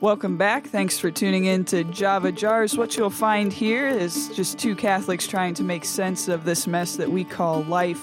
[0.00, 0.66] Welcome back.
[0.66, 2.74] Thanks for tuning in to Java Jars.
[2.74, 6.96] What you'll find here is just two Catholics trying to make sense of this mess
[6.96, 8.02] that we call life,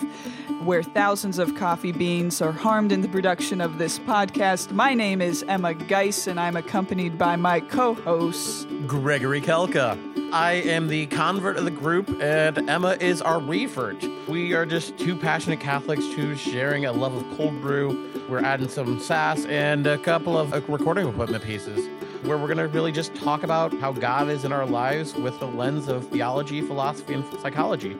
[0.63, 4.71] where thousands of coffee beans are harmed in the production of this podcast.
[4.71, 8.67] My name is Emma Geis, and I'm accompanied by my co hosts.
[8.85, 9.97] Gregory Kelka.
[10.33, 14.03] I am the convert of the group, and Emma is our revert.
[14.27, 18.11] We are just two passionate Catholics who's sharing a love of cold brew.
[18.29, 21.87] We're adding some sass and a couple of uh, recording equipment pieces
[22.23, 25.39] where we're going to really just talk about how God is in our lives with
[25.39, 27.95] the lens of theology, philosophy, and psychology.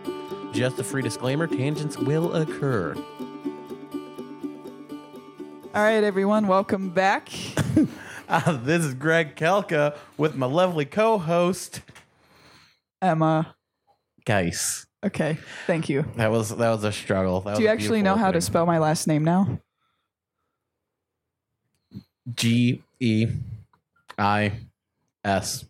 [0.52, 2.94] Just a free disclaimer tangents will occur.
[5.74, 7.30] All right, everyone, welcome back.
[8.30, 11.80] Uh, this is Greg Kelka with my lovely co host,
[13.02, 13.56] Emma.
[14.26, 14.88] Geis.
[15.06, 16.06] Okay, thank you.
[16.16, 17.42] That was that was a struggle.
[17.42, 19.60] That Do you actually know how to spell my last name now?
[22.34, 23.28] G E
[24.18, 24.54] I
[25.24, 25.66] S.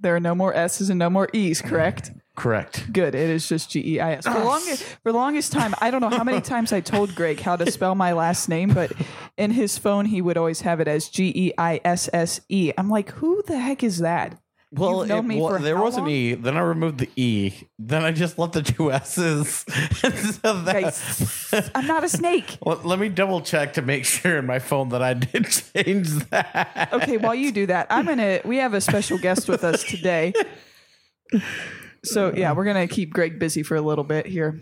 [0.00, 2.10] There are no more S's and no more E's, correct?
[2.36, 2.92] Correct.
[2.92, 3.14] Good.
[3.14, 4.24] It is just G E I S.
[4.24, 4.44] For ah.
[4.44, 7.54] longest for the longest time, I don't know how many times I told Greg how
[7.54, 8.92] to spell my last name, but
[9.36, 12.72] in his phone he would always have it as G E I S S E.
[12.76, 14.40] I'm like, who the heck is that?
[14.76, 16.08] Well, it me wa- there how was an?
[16.08, 16.34] E.
[16.34, 17.52] Then I removed the E.
[17.78, 19.64] Then I just left the two S's.
[20.42, 22.58] So that- Guys, I'm not a snake.
[22.62, 25.44] Well, let me double check to make sure in my phone that I did
[25.74, 26.88] change that.
[26.92, 28.40] Okay, while you do that, I'm gonna.
[28.44, 30.32] We have a special guest with us today.
[32.04, 34.60] So yeah, we're gonna keep Greg busy for a little bit here.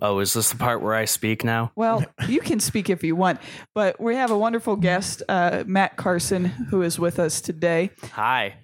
[0.00, 1.70] Oh, is this the part where I speak now?
[1.76, 3.40] Well, you can speak if you want,
[3.74, 7.90] but we have a wonderful guest, uh, Matt Carson, who is with us today.
[8.12, 8.54] Hi.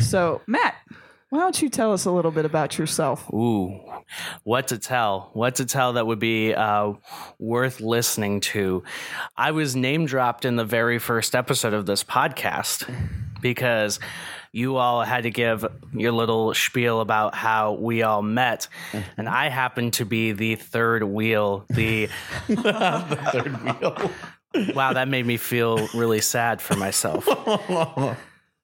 [0.00, 0.74] So, Matt,
[1.30, 3.28] why don't you tell us a little bit about yourself?
[3.32, 3.80] Ooh,
[4.44, 5.30] what to tell?
[5.32, 6.92] What to tell that would be uh,
[7.38, 8.82] worth listening to?
[9.36, 12.92] I was name dropped in the very first episode of this podcast
[13.40, 14.00] because
[14.52, 18.66] you all had to give your little spiel about how we all met,
[19.16, 21.64] and I happened to be the third wheel.
[21.70, 22.08] The
[23.32, 24.10] Third wheel.
[24.74, 27.26] wow, that made me feel really sad for myself.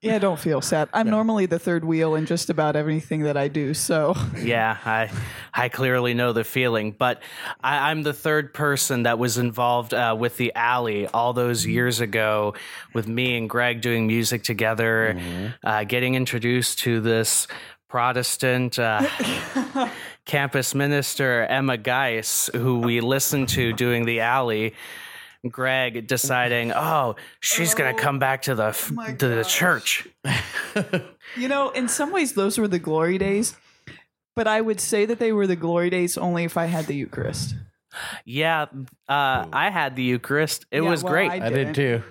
[0.03, 0.89] Yeah, don't feel sad.
[0.93, 3.73] I'm normally the third wheel in just about everything that I do.
[3.73, 5.11] So, Yeah, I
[5.55, 7.23] I clearly know the feeling, but
[7.65, 12.01] I, I'm the third person that was involved uh, with the alley all those years
[12.01, 12.55] ago,
[12.93, 15.19] with me and Greg doing music together,
[15.65, 17.49] uh, getting introduced to this
[17.89, 19.09] Protestant uh,
[20.27, 24.75] campus minister Emma Geis, who we listened to doing the alley.
[25.51, 30.07] Greg deciding, oh, she's gonna come back to the f- my to the church.
[31.37, 33.57] you know, in some ways, those were the glory days.
[34.35, 36.95] But I would say that they were the glory days only if I had the
[36.95, 37.55] Eucharist.
[38.27, 38.67] Yeah,
[39.09, 40.67] uh, I had the Eucharist.
[40.71, 41.31] It Yeah, was well, great.
[41.31, 42.03] I I did too.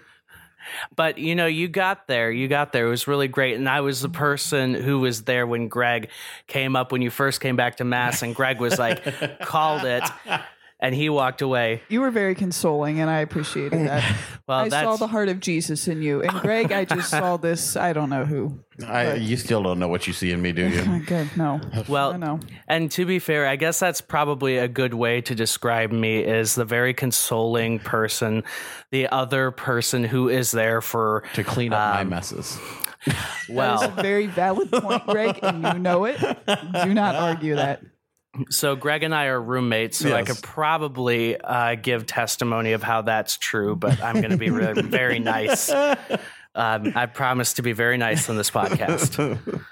[0.96, 2.32] But you know, you got there.
[2.32, 2.88] You got there.
[2.88, 3.56] It was really great.
[3.56, 6.10] And I was the person who was there when Greg
[6.48, 10.04] came up when you first came back to mass and Greg was like called it
[10.80, 11.82] and he walked away.
[11.90, 14.04] You were very consoling, and I appreciated that.
[14.48, 16.22] Well, I that's saw the heart of Jesus in you.
[16.22, 17.76] And Greg, I just saw this.
[17.76, 18.60] I don't know who.
[18.88, 20.84] I, you still don't know what you see in me, do you?
[20.88, 21.36] Oh, good.
[21.36, 21.60] No.
[21.88, 22.40] well, I know.
[22.68, 26.54] and to be fair, I guess that's probably a good way to describe me is
[26.54, 28.44] the very consoling person,
[28.92, 32.60] the other person who is there for to clean up my Um, messes.
[33.50, 36.20] Well, is a very valid point, Greg, and you know it.
[36.84, 37.82] Do not argue that.
[38.50, 43.02] So Greg and I are roommates, so I could probably uh, give testimony of how
[43.02, 45.70] that's true, but I'm going to be really, very nice.
[45.70, 49.40] Um, I promise to be very nice on this podcast.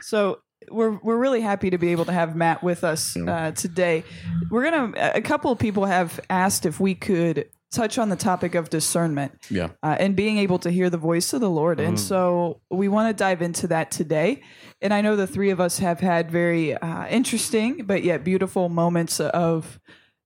[0.00, 4.04] So we're we're really happy to be able to have Matt with us uh, today.
[4.50, 4.92] We're gonna.
[5.14, 9.32] A couple of people have asked if we could touch on the topic of discernment
[9.50, 9.68] Yeah.
[9.82, 13.08] uh, and being able to hear the voice of the Lord, and so we want
[13.08, 14.42] to dive into that today.
[14.80, 18.68] And I know the three of us have had very uh, interesting but yet beautiful
[18.68, 19.80] moments of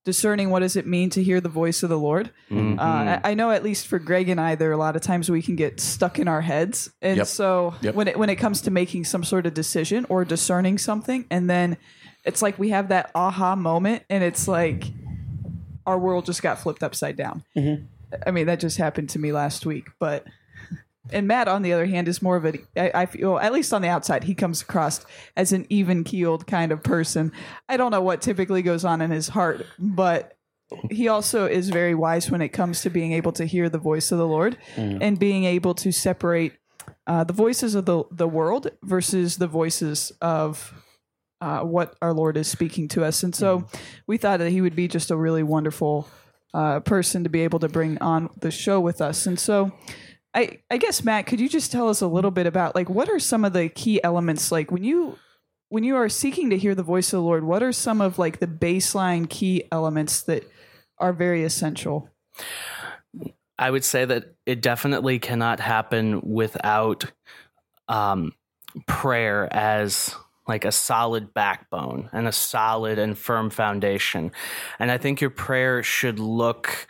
[0.05, 2.31] discerning what does it mean to hear the voice of the Lord.
[2.51, 2.79] Mm-hmm.
[2.79, 5.03] Uh, I, I know at least for Greg and I, there are a lot of
[5.03, 7.27] times we can get stuck in our heads, and Yep.
[7.27, 7.95] so Yep.
[7.95, 11.51] when it when it comes to making some sort of decision or discerning something, and
[11.51, 11.77] then
[12.25, 14.85] it's like we have that aha moment, and it's like
[15.89, 17.45] our world just got flipped upside down.
[17.57, 17.85] Mm-hmm.
[18.27, 20.25] I mean, that just happened to me last week, but.
[21.11, 23.73] And Matt, on the other hand, is more of a, I, I feel, at least
[23.73, 25.07] on the outside, he comes across
[25.39, 27.33] as an even keeled kind of person.
[27.67, 30.37] I don't know what typically goes on in his heart, but
[30.91, 34.13] he also is very wise when it comes to being able to hear the voice
[34.13, 36.53] of the Lord and being able to separate
[37.07, 40.75] uh, the voices of the, the world versus the voices of
[41.41, 43.23] uh, what our Lord is speaking to us.
[43.23, 43.67] And so
[44.07, 46.09] we thought that he would be just a really wonderful
[46.55, 49.27] uh, person to be able to bring on the show with us.
[49.27, 49.73] And so
[50.35, 53.09] I I guess Matt, could you just tell us a little bit about like what
[53.09, 55.19] are some of the key elements like when you
[55.69, 58.19] when you are seeking to hear the voice of the Lord, what are some of
[58.19, 60.51] like the baseline key elements that
[60.99, 62.09] are very essential?
[63.59, 67.05] I would say that it definitely cannot happen without
[67.89, 68.33] um,
[68.87, 70.15] prayer as
[70.49, 74.33] like a solid backbone and a solid and firm foundation.
[74.79, 76.89] And I think your prayer should look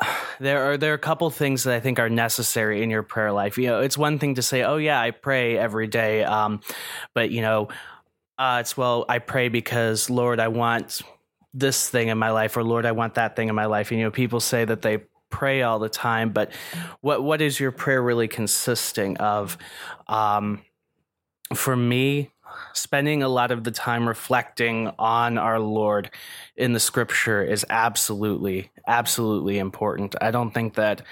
[0.40, 3.32] there are there are a couple things that I think are necessary in your prayer
[3.32, 3.58] life.
[3.58, 6.60] You know, it's one thing to say, "Oh yeah, I pray every day," um,
[7.14, 7.68] but you know,
[8.38, 11.02] uh, it's well, I pray because Lord, I want
[11.54, 13.90] this thing in my life, or Lord, I want that thing in my life.
[13.90, 16.52] And, you know, people say that they pray all the time, but
[17.00, 19.58] what what is your prayer really consisting of?
[20.08, 20.62] Um,
[21.54, 22.30] for me,
[22.72, 26.10] spending a lot of the time reflecting on our Lord
[26.56, 30.14] in the scripture is absolutely, absolutely important.
[30.20, 31.02] I don't think that.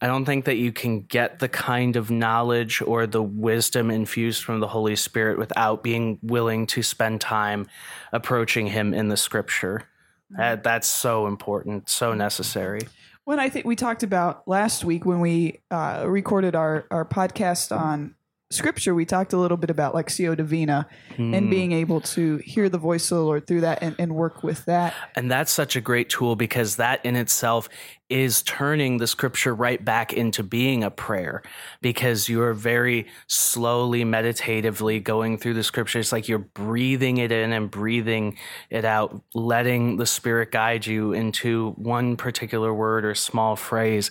[0.00, 4.42] I don't think that you can get the kind of knowledge or the wisdom infused
[4.42, 7.68] from the Holy Spirit without being willing to spend time
[8.12, 9.84] approaching Him in the Scripture.
[10.30, 12.80] That, that's so important, so necessary.
[13.24, 17.76] When I think we talked about last week when we uh, recorded our, our podcast
[17.76, 18.16] on
[18.52, 21.36] scripture, we talked a little bit about Lectio Divina mm.
[21.36, 24.42] and being able to hear the voice of the Lord through that and, and, work
[24.42, 24.94] with that.
[25.16, 27.68] And that's such a great tool because that in itself
[28.10, 31.42] is turning the scripture right back into being a prayer
[31.80, 35.98] because you're very slowly, meditatively going through the scripture.
[35.98, 38.36] It's like you're breathing it in and breathing
[38.68, 44.10] it out, letting the Spirit guide you into one particular word or small phrase.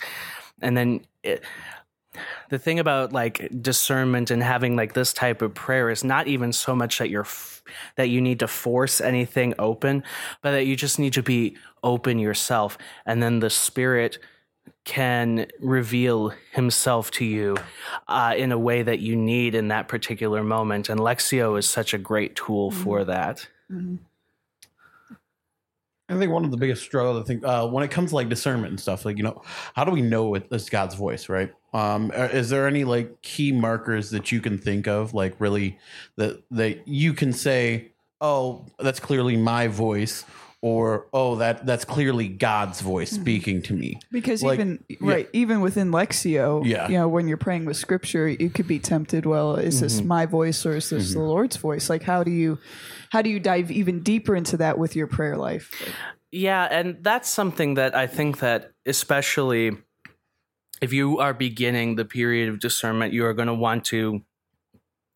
[0.61, 1.43] And then it,
[2.49, 6.51] the thing about like discernment and having like this type of prayer is not even
[6.51, 7.63] so much that you're f-
[7.95, 10.03] that you need to force anything open
[10.41, 14.17] but that you just need to be open yourself and then the spirit
[14.83, 17.55] can reveal himself to you
[18.07, 21.93] uh, in a way that you need in that particular moment and lectio is such
[21.93, 22.83] a great tool mm-hmm.
[22.83, 23.95] for that mm-hmm.
[26.11, 28.27] I think one of the biggest struggles, I think, uh, when it comes to like
[28.27, 29.41] discernment and stuff, like you know,
[29.75, 31.53] how do we know it's God's voice, right?
[31.73, 35.79] Um, is there any like key markers that you can think of, like really
[36.17, 40.25] that that you can say, oh, that's clearly my voice,
[40.61, 43.21] or oh, that that's clearly God's voice mm-hmm.
[43.21, 43.99] speaking to me?
[44.11, 46.87] Because like, even right, even within Lectio, yeah.
[46.87, 49.25] you know, when you're praying with Scripture, you could be tempted.
[49.25, 49.83] Well, is mm-hmm.
[49.83, 51.19] this my voice or is this mm-hmm.
[51.19, 51.89] the Lord's voice?
[51.89, 52.59] Like, how do you
[53.09, 55.71] how do you dive even deeper into that with your prayer life?
[56.31, 59.71] Yeah, and that's something that I think that especially
[60.81, 64.21] if you are beginning the period of discernment, you are going to want to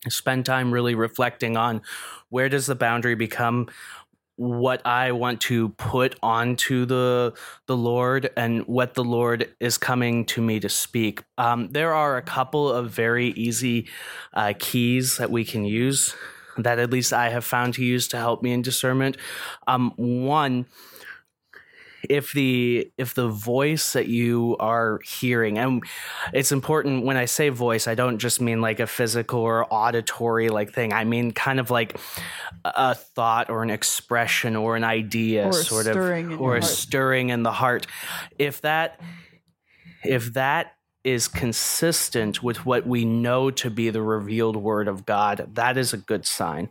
[0.08, 1.82] spend time really reflecting on
[2.28, 3.68] where does the boundary become
[4.36, 7.34] what I want to put onto the
[7.66, 11.22] the Lord and what the Lord is coming to me to speak.
[11.38, 13.88] Um, there are a couple of very easy
[14.34, 16.14] uh, keys that we can use
[16.58, 19.16] that at least I have found to use to help me in discernment.
[19.66, 20.66] Um, one,
[22.10, 25.82] if the if the voice that you are hearing and
[26.32, 30.48] it's important when i say voice i don't just mean like a physical or auditory
[30.48, 30.92] like thing.
[30.92, 31.98] I mean kind of like
[32.64, 37.42] a thought or an expression or an idea or sort of or a stirring in
[37.42, 37.86] the heart.
[38.38, 39.00] If that
[40.04, 40.72] if that
[41.04, 45.92] is consistent with what we know to be the revealed word of God, that is
[45.92, 46.68] a good sign.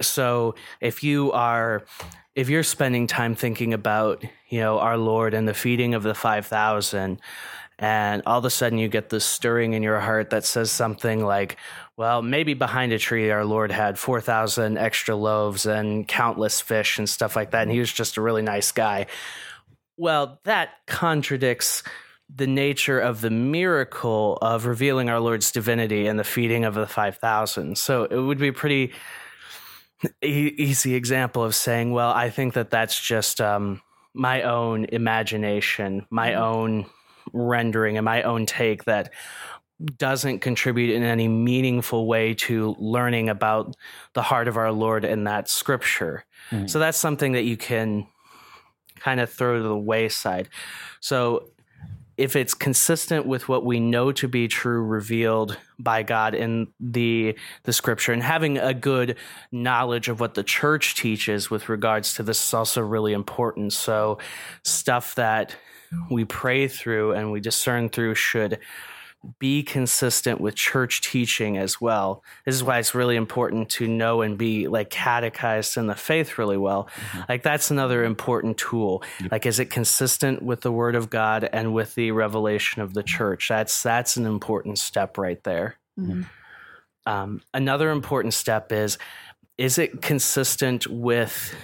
[0.00, 1.84] So if you are
[2.34, 6.14] if you're spending time thinking about, you know, our Lord and the feeding of the
[6.14, 7.20] 5000
[7.78, 11.24] and all of a sudden you get this stirring in your heart that says something
[11.24, 11.56] like,
[11.96, 17.08] well, maybe behind a tree our Lord had 4,000 extra loaves and countless fish and
[17.08, 19.06] stuff like that and he was just a really nice guy.
[19.98, 21.82] Well, that contradicts
[22.34, 26.86] the nature of the miracle of revealing our Lord's divinity and the feeding of the
[26.86, 27.76] 5,000.
[27.76, 28.92] So it would be pretty
[30.22, 33.82] e- easy example of saying, well, I think that that's just um,
[34.14, 36.42] my own imagination, my mm-hmm.
[36.42, 36.86] own
[37.32, 39.12] rendering, and my own take that
[39.96, 43.74] doesn't contribute in any meaningful way to learning about
[44.12, 46.24] the heart of our Lord in that scripture.
[46.50, 46.66] Mm-hmm.
[46.66, 48.06] So that's something that you can
[48.96, 50.48] kind of throw to the wayside.
[51.00, 51.50] So
[52.22, 57.36] if it's consistent with what we know to be true revealed by God in the
[57.64, 59.16] the scripture and having a good
[59.50, 63.72] knowledge of what the church teaches with regards to this is also really important.
[63.72, 64.18] So
[64.62, 65.56] stuff that
[66.12, 68.60] we pray through and we discern through should
[69.38, 72.24] be consistent with church teaching as well.
[72.44, 76.38] This is why it's really important to know and be like catechized in the faith
[76.38, 76.88] really well.
[77.28, 79.02] Like that's another important tool.
[79.30, 83.02] Like is it consistent with the word of God and with the revelation of the
[83.02, 83.48] church?
[83.48, 85.76] That's that's an important step right there.
[85.98, 86.26] Mhm.
[87.06, 88.98] Um, another important step is
[89.58, 91.54] is it consistent with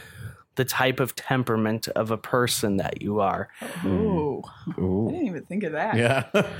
[0.58, 3.48] the type of temperament of a person that you are?
[3.86, 5.96] Ooh, I didn't even think of that.
[5.96, 6.24] Yeah.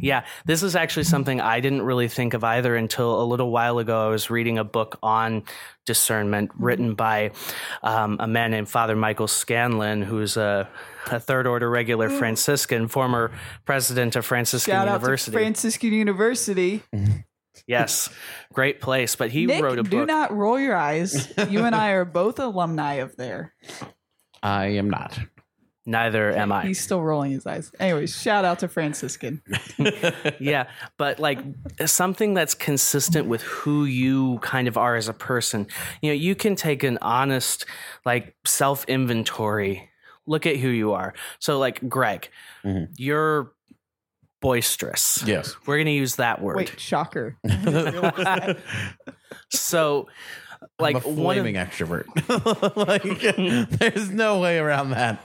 [0.00, 3.78] Yeah, this is actually something I didn't really think of either until a little while
[3.80, 4.06] ago.
[4.06, 5.42] I was reading a book on
[5.86, 6.64] discernment mm-hmm.
[6.64, 7.32] written by
[7.82, 10.68] um, a man named Father Michael Scanlon, who's a,
[11.10, 12.16] a third order regular mm.
[12.16, 13.32] Franciscan, former
[13.64, 15.30] president of Franciscan Shout University.
[15.30, 16.82] out to Franciscan University.
[16.94, 17.16] Mm-hmm.
[17.66, 18.08] Yes,
[18.52, 19.16] great place.
[19.16, 19.90] But he Nick, wrote a book.
[19.90, 21.32] do not roll your eyes.
[21.48, 23.54] You and I are both alumni of there.
[24.42, 25.18] I am not.
[25.86, 26.66] Neither am I.
[26.66, 27.72] He's still rolling his eyes.
[27.80, 29.40] Anyways, shout out to Franciscan.
[30.38, 31.38] yeah, but like
[31.86, 35.66] something that's consistent with who you kind of are as a person.
[36.02, 37.64] You know, you can take an honest,
[38.04, 39.88] like self inventory,
[40.26, 41.14] look at who you are.
[41.38, 42.28] So, like Greg,
[42.66, 42.88] Mhm.
[42.98, 43.52] you're
[44.40, 45.22] boisterous.
[45.26, 45.56] Yes.
[45.66, 46.56] We're going to use that word.
[46.56, 47.36] Wait, shocker.
[49.50, 50.08] So,
[50.78, 52.06] like I'm a one of, flaming extrovert.
[53.68, 55.22] like, there's no way around that.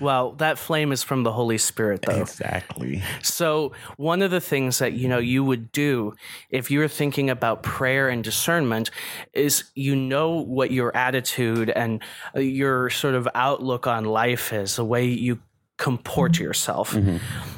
[0.00, 2.20] well, that flame is from the Holy Spirit, though.
[2.20, 3.02] Exactly.
[3.22, 6.14] So, one of the things that you know you would do
[6.50, 8.90] if you're thinking about prayer and discernment
[9.32, 12.02] is you know what your attitude and
[12.36, 15.40] uh, your sort of outlook on life is, the way you
[15.82, 16.44] comport mm-hmm.
[16.44, 16.92] yourself.
[16.92, 17.16] Mm-hmm.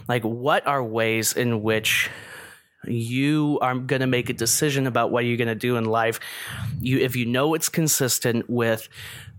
[0.08, 2.10] Like, what are ways in which
[2.86, 6.20] you are going to make a decision about what you're going to do in life?
[6.80, 8.88] You if you know it's consistent with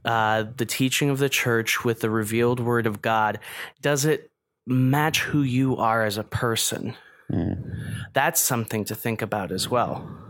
[0.05, 3.39] uh, the teaching of the church with the revealed word of god
[3.81, 4.29] does it
[4.67, 6.95] match who you are as a person?
[7.31, 8.13] Mm.
[8.13, 10.24] That's something to think about as well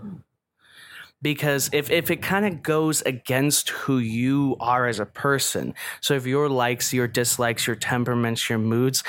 [1.25, 6.13] because if, if it kind of goes against who you are as a person so
[6.13, 9.03] if your likes your dislikes your temperaments your moods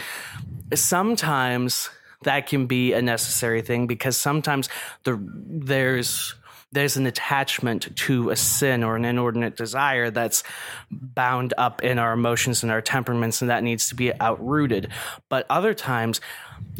[0.73, 1.91] sometimes
[2.23, 4.71] that can be a necessary thing because sometimes
[5.05, 6.35] the there's
[6.73, 10.43] there's an attachment to a sin or an inordinate desire that's
[10.91, 14.89] bound up in our emotions and our temperaments and that needs to be outrooted.
[15.29, 16.21] But other times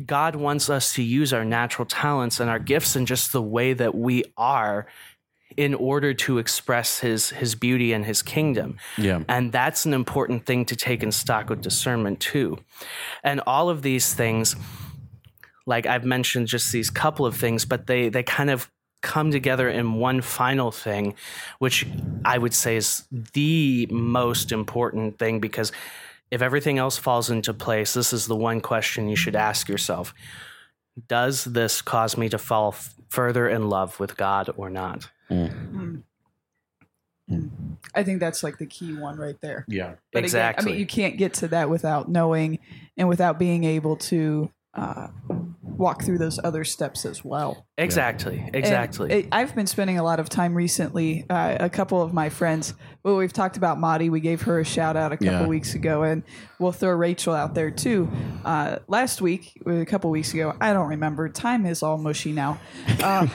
[0.05, 3.73] god wants us to use our natural talents and our gifts and just the way
[3.73, 4.87] that we are
[5.57, 9.23] in order to express his his beauty and his kingdom Yeah.
[9.29, 12.59] and that's an important thing to take in stock with discernment too.
[13.23, 14.57] And all of these things,
[15.67, 18.71] like I've mentioned just these couple of things, but they they kind of
[19.03, 21.15] come together in one final thing,
[21.59, 21.87] which
[22.25, 25.71] I would say is the most important thing because
[26.31, 30.13] if everything else falls into place, this is the one question you should ask yourself.
[31.09, 35.09] Does this cause me to fall f- further in love with God or not?
[35.31, 35.73] Mm.
[35.73, 36.03] Mm.
[37.31, 37.51] Mm.
[37.95, 39.65] I think that's like the key one right there.
[39.69, 39.95] Yeah.
[40.13, 40.63] But exactly.
[40.63, 42.59] Again, I mean, you can't get to that without knowing
[42.97, 45.09] and without being able to uh,
[45.63, 47.67] walk through those other steps as well.
[47.77, 48.49] exactly.
[48.55, 49.13] Exactly.
[49.13, 51.27] it- I've been spending a lot of time recently.
[51.29, 54.09] Uh, a couple of my friends, well, we've talked about Maudie.
[54.09, 55.47] We gave her a shout out a couple Yeah.
[55.47, 56.23] weeks ago, and
[56.59, 58.09] we'll throw Rachel out there too.
[58.45, 61.29] Uh, last week, a couple weeks ago, I don't remember.
[61.29, 62.59] Time is all mushy now.
[63.03, 63.27] Uh,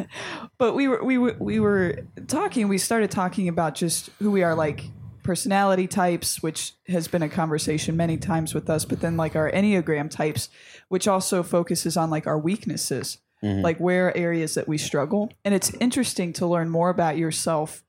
[0.58, 2.68] but we were we were we were talking.
[2.68, 4.84] We started talking about just who we are, like
[5.22, 8.84] personality types, which has been a conversation many times with us.
[8.84, 10.48] But then like our enneagram types,
[10.88, 15.32] which also focuses on like our weaknesses like where are areas that we struggle?
[15.44, 17.82] And it's interesting to learn more about yourself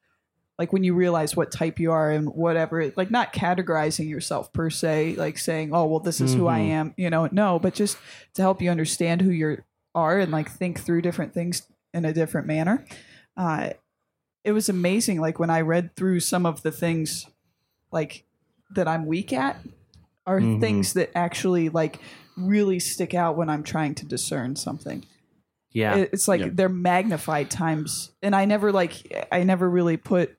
[0.60, 4.70] like when you realize what type you are and whatever like not categorizing yourself per
[4.70, 7.28] se like saying oh well this is who i am you know?
[7.32, 7.98] No but just
[8.36, 9.64] to help you understand who you
[9.96, 12.86] are and like think through different things in a different manner.
[13.36, 13.72] Uh
[14.44, 17.26] it was amazing like when i read through some of the things
[17.92, 18.26] like
[18.76, 19.60] that i'm weak at
[20.26, 20.60] are Mhm.
[20.60, 22.00] things that actually like
[22.38, 25.06] really stick out when i'm trying to discern something
[25.72, 25.96] yeah.
[25.96, 26.50] it- it's like Yeah.
[26.52, 30.36] they're magnified times and i never like i never really put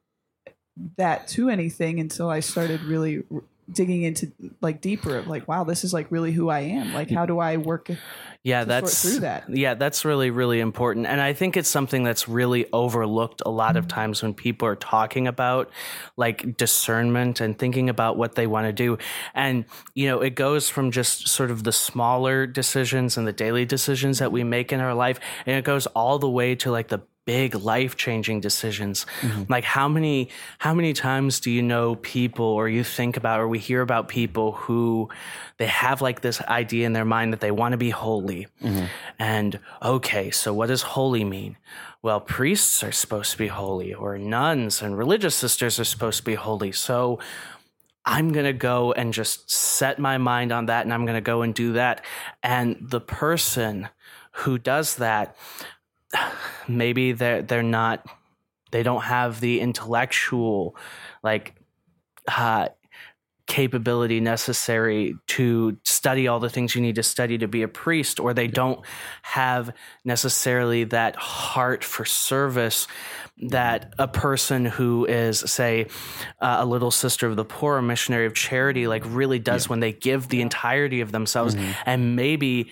[0.97, 3.23] that to anything until i started really
[3.71, 4.31] digging into
[4.61, 6.93] like deeper of like wow this is like really who i am.
[6.93, 7.91] Like how do i work
[8.43, 9.45] yeah that's through that.
[9.49, 11.07] yeah that's really really important.
[11.07, 13.97] And i think it's something that's really overlooked a lot of mm-hmm.
[13.97, 15.71] times when people are talking about
[16.17, 18.99] like discernment and thinking about what they want to do.
[19.35, 23.65] And you know it goes from just sort of the smaller decisions and the daily
[23.65, 26.89] decisions that we make in our life and it goes all the way to like
[26.89, 29.07] the big life-changing decisions.
[29.21, 29.45] Mm-hmm.
[29.49, 30.29] Like how many
[30.59, 34.09] how many times do you know people or you think about or we hear about
[34.09, 35.09] people who
[35.57, 38.47] they have like this idea in their mind that they want to be holy?
[38.63, 38.87] Mm-hmm.
[39.19, 41.57] And okay so what does holy mean?
[42.03, 46.25] Well priests are supposed to be holy or nuns and religious sisters are supposed to
[46.25, 46.73] be holy.
[46.73, 47.21] So
[48.07, 51.23] I'm going to go and just set my mind on that and I'm going to
[51.23, 52.05] go and do that.
[52.43, 53.89] And the person
[54.33, 55.37] who does that,
[56.69, 58.07] maybe they're, they're not,
[58.71, 60.77] they don't have the intellectual,
[61.23, 61.55] like,
[62.29, 62.69] uh,
[63.47, 68.19] capability necessary to study all the things you need to study to be a priest,
[68.19, 68.81] or they don't
[69.23, 69.71] have
[70.05, 72.87] necessarily that heart for service
[73.43, 75.87] that a person who is, say,
[76.41, 79.81] uh, a little sister of the poor, a missionary of charity, like really does when
[79.81, 81.55] they give the entirety of themselves.
[81.85, 82.71] And maybe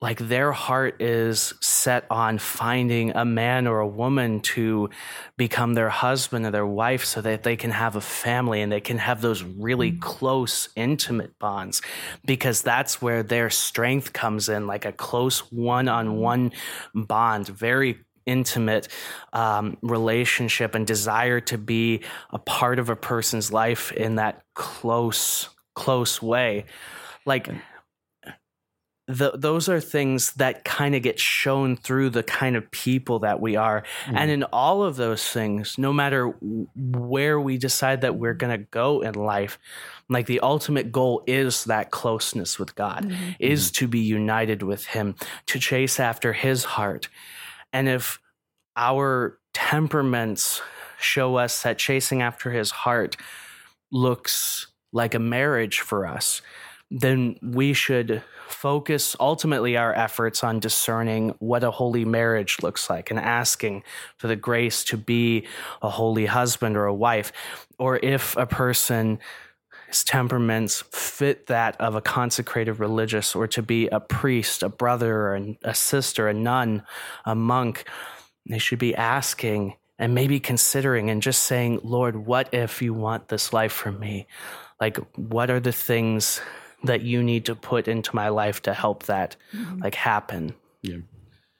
[0.00, 4.90] like their heart is set on finding a man or a woman to
[5.38, 8.80] become their husband or their wife so that they can have a family and they
[8.80, 11.80] can have those really close intimate bonds
[12.26, 16.52] because that's where their strength comes in like a close one-on-one
[16.94, 18.88] bond very intimate
[19.32, 25.48] um, relationship and desire to be a part of a person's life in that close
[25.74, 26.64] close way.
[27.24, 27.48] Like
[29.08, 33.40] the, those are things that kind of get shown through the kind of people that
[33.40, 33.84] we are.
[34.06, 34.16] Mm-hmm.
[34.16, 36.34] And in all of those things, no matter
[36.74, 39.58] where we decide that we're going to go in life,
[40.08, 43.30] like the ultimate goal is that closeness with God, mm-hmm.
[43.38, 43.84] is mm-hmm.
[43.84, 45.14] to be united with Him,
[45.46, 47.08] to chase after His heart.
[47.72, 48.18] And if
[48.76, 50.60] our temperaments
[50.98, 53.16] show us that chasing after His heart
[53.92, 56.42] looks like a marriage for us,
[56.90, 63.10] then we should focus ultimately our efforts on discerning what a holy marriage looks like
[63.10, 63.82] and asking
[64.18, 65.46] for the grace to be
[65.82, 67.32] a holy husband or a wife.
[67.78, 69.18] Or if a person
[69.88, 75.28] his temperaments fit that of a consecrated religious or to be a priest, a brother,
[75.28, 76.82] or a sister, a nun,
[77.24, 77.84] a monk,
[78.48, 83.28] they should be asking and maybe considering and just saying, Lord, what if you want
[83.28, 84.26] this life from me?
[84.80, 86.40] Like, what are the things
[86.84, 89.36] that you need to put into my life to help that
[89.78, 90.54] like happen?
[90.82, 90.98] Yeah.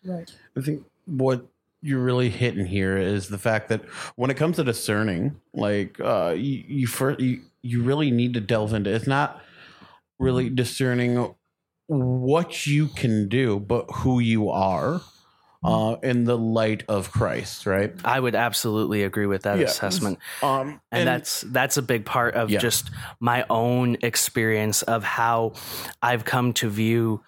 [0.04, 0.30] Right.
[0.56, 1.46] I think what
[1.82, 3.84] you're really hitting here is the fact that
[4.16, 8.40] when it comes to discerning, like uh, you you, first, you you really need to
[8.40, 8.90] delve into.
[8.90, 9.42] It's not
[10.18, 11.34] really discerning
[11.86, 15.00] what you can do, but who you are
[15.64, 17.92] uh, in the light of Christ, right?
[18.04, 19.64] I would absolutely agree with that Yeah.
[19.64, 20.18] assessment.
[20.42, 22.58] Um, and, that's that's a big part of Yeah.
[22.58, 22.90] just
[23.20, 25.52] my own experience of how
[26.02, 27.22] I've come to view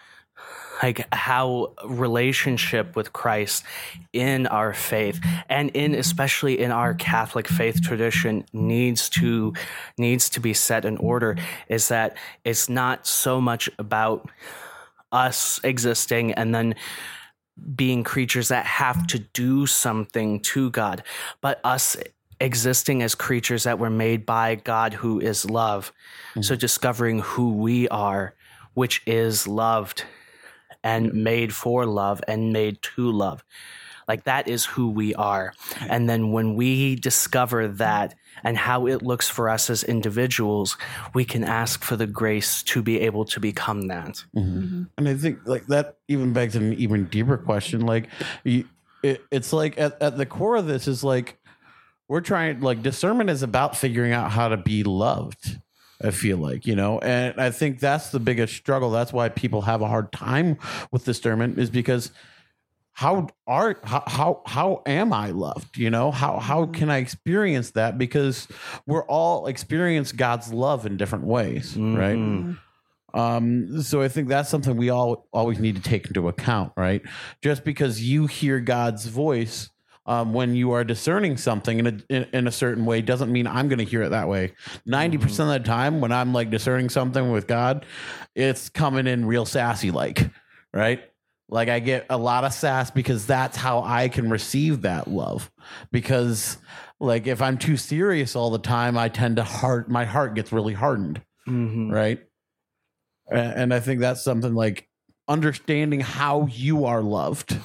[0.80, 3.64] like how relationship with Christ
[4.12, 9.54] in our faith and in especially in our Catholic faith tradition needs to
[9.98, 11.36] needs to be set in order
[11.68, 14.30] is that it's not so much about
[15.10, 16.76] us existing and then
[17.74, 21.02] being creatures that have to do something to God,
[21.40, 21.96] but us
[22.40, 25.92] existing as creatures that were made by God who is love.
[26.34, 26.44] Mm.
[26.44, 28.34] So discovering who we are,
[28.74, 30.04] which is loved
[30.84, 33.44] and made for love and made to love.
[34.06, 35.52] Like that is who we are.
[35.88, 38.14] And then when we discover that
[38.44, 40.76] and how it looks for us as individuals,
[41.14, 44.24] we can ask for the grace to be able to become that.
[44.36, 44.58] Mm-hmm.
[44.58, 44.82] Mm-hmm.
[44.96, 47.82] And I think like that even begs an even deeper question.
[47.82, 48.08] Like,
[48.44, 48.64] you,
[49.02, 51.38] it, it's like at, at the core of this is like
[52.08, 55.58] we're trying like discernment is about figuring out how to be loved.
[56.02, 58.90] I feel like you know, and I think that's the biggest struggle.
[58.90, 60.58] That's why people have a hard time
[60.92, 62.12] with discernment is because
[62.98, 65.76] how are how how, how am I loved?
[65.78, 67.96] You know, how how can I experience that?
[67.96, 68.48] Because
[68.88, 72.16] we're all experience God's love in different ways, right?
[72.16, 72.58] Mhm.
[73.14, 77.00] Um, so I think that's something we all always need to take into account, right?
[77.40, 79.70] Just because you hear God's voice
[80.06, 83.46] um, when you are discerning something in a in, in a certain way doesn't mean
[83.46, 84.54] I'm going to hear it that way.
[84.86, 87.86] 90 percent of the time, when I'm like discerning something with God,
[88.34, 90.28] it's coming in real sassy, like
[90.74, 91.00] right.
[91.48, 95.50] Like I get a lot of sass because that's how I can receive that love.
[95.90, 96.58] Because
[97.00, 100.52] like if I'm too serious all the time, I tend to heart my heart gets
[100.52, 101.90] really hardened Mhm.
[101.92, 102.20] right?
[103.30, 104.88] And I think that's something like
[105.28, 107.56] understanding how you are loved.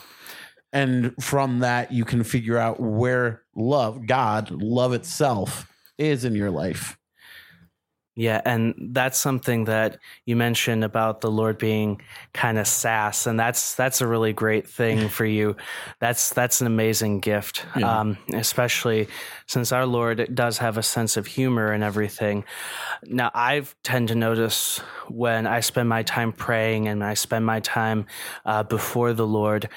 [0.71, 6.51] And from that, you can figure out where love, God, love itself is in your
[6.51, 6.97] life.
[8.15, 11.99] Yeah, and that's something that you mentioned about the Lord being
[12.31, 15.55] kind of sass, and that's that's a really great thing for you.
[15.99, 18.01] That's that's an amazing gift, Yeah.
[18.01, 19.07] um, especially
[19.47, 22.43] since our Lord does have a sense of humor and everything.
[23.03, 24.77] Now, I tend to notice
[25.09, 28.05] when I spend my time praying and I spend my time
[28.45, 29.69] uh, before the Lord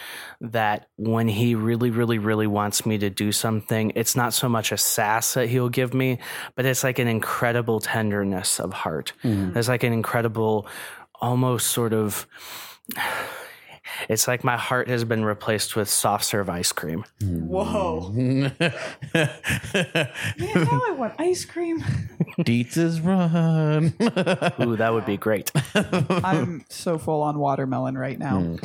[0.42, 4.72] that when He really, really, really wants me to do something, it's not so much
[4.72, 6.18] a sass that He'll give me,
[6.54, 9.12] but it's like an incredible tenderness of heart.
[9.22, 10.66] There's like an incredible,
[11.20, 12.26] almost sort of.
[14.08, 17.04] It's like my heart has been replaced with soft serve ice cream.
[17.22, 18.10] Whoa.
[18.12, 18.52] Man,
[19.14, 21.82] now I want ice cream.
[22.42, 23.94] Dietsch's run.
[24.60, 25.50] Ooh, that would be great.
[25.74, 28.56] I'm so full on watermelon right now.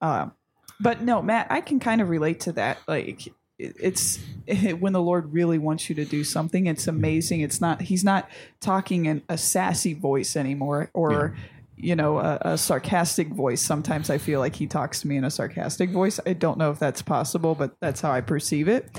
[0.00, 0.32] Um,
[0.80, 2.78] but no, Matt, I can kind of relate to that.
[2.88, 4.18] Like, it- it's
[4.78, 6.66] when the Lord really wants you to do something.
[6.66, 7.40] It's amazing.
[7.40, 7.82] It's not.
[7.82, 8.28] He's not
[8.60, 11.36] talking in a sassy voice anymore, or
[11.76, 13.62] you know, a, a sarcastic voice.
[13.62, 16.20] Sometimes I feel like he talks to me in a sarcastic voice.
[16.26, 18.90] I don't know if that's possible, but that's how I perceive it.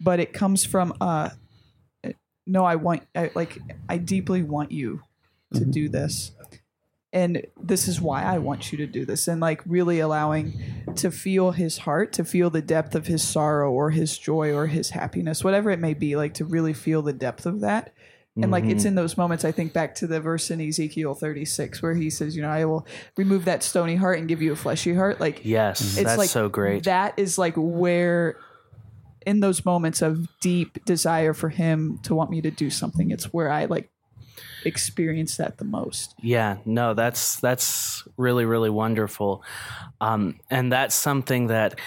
[0.00, 1.30] But it comes from, uh,
[2.46, 5.00] no, I want, I, like, I deeply want you
[5.54, 6.30] to do this
[7.12, 10.60] and this is why I want you to do this and like really allowing
[10.96, 14.68] to feel his heart to feel the depth of his sorrow or his joy or
[14.68, 17.92] his happiness whatever it may be like to really feel the depth of that.
[18.40, 18.88] And like it's mm-hmm.
[18.88, 22.34] in those moments I think back to the verse in Ezekiel 36 where he says
[22.34, 25.20] you know I will remove that stony heart and give you a fleshy heart.
[25.20, 26.84] Like Yes, it's that's like so great.
[26.84, 28.38] that is like where
[29.26, 33.24] in those moments of deep desire for him to want me to do something it's
[33.34, 33.90] where I like
[34.64, 36.14] experience that the most.
[36.20, 39.42] Yeah, no, that's that's really really wonderful,
[40.00, 41.78] um, and that's something that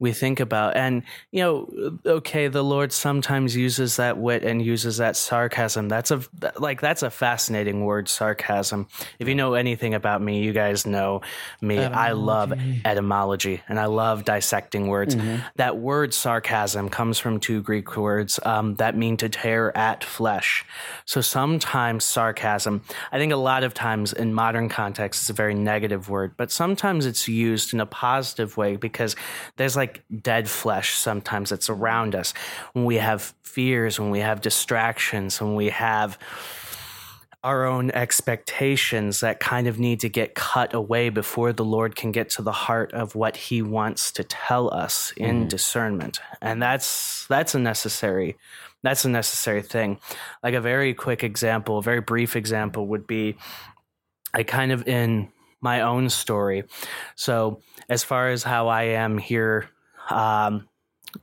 [0.00, 0.76] we think about.
[0.76, 5.88] And you know, okay, the Lord sometimes uses that wit and uses that sarcasm.
[5.88, 6.22] That's a
[6.58, 8.88] like that's a fascinating word, sarcasm.
[9.20, 11.20] If you know anything about me, you guys know
[11.60, 11.78] me.
[11.78, 12.52] I love
[12.84, 15.14] etymology and I love dissecting words.
[15.56, 20.64] That word sarcasm comes from two Greek words um, that mean to tear at flesh.
[21.04, 22.82] So sometimes sarcasm,
[23.12, 26.50] I think a lot of times in modern context, it's a very negative word, but
[26.50, 29.14] sometimes it's used in a positive way because
[29.56, 29.89] there's like
[30.22, 32.34] dead flesh sometimes that's around us.
[32.72, 36.18] When we have fears, when we have distractions, when we have
[37.42, 42.12] our own expectations that kind of need to get cut away before the Lord can
[42.12, 45.48] get to the heart of what he wants to tell us in mm-hmm.
[45.48, 46.20] discernment.
[46.42, 48.36] And that's that's a necessary
[48.82, 49.98] that's a necessary thing.
[50.42, 53.36] Like a very quick example, a very brief example would be
[54.34, 56.64] I kind of in my own story.
[57.14, 59.70] So as far as how I am here
[60.08, 60.66] um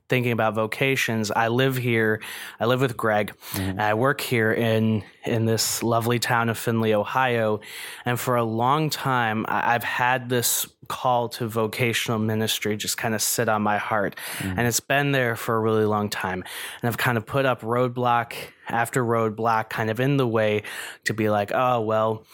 [0.10, 2.22] thinking about vocations, I live here.
[2.60, 3.34] I live with Greg.
[3.56, 7.62] And I work here in in this lovely town of Findlay, Ohio.
[8.06, 13.22] And for a long time, I've had this call to vocational ministry just kind of
[13.22, 16.44] sit on my heart, and it's been there for a really long time.
[16.82, 18.34] And I've kind of put up roadblock
[18.70, 20.63] after roadblock, kind of in the way
[21.06, 22.26] to be like, oh well,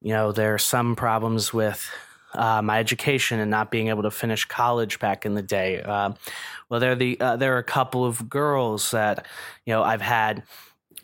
[0.00, 1.90] you know, there are some problems with
[2.34, 5.80] uh, my education and not being able to finish college back in the day.
[5.82, 6.12] Uh,
[6.68, 9.26] well, there are the uh, there are a couple of girls that
[9.64, 10.42] you know I've had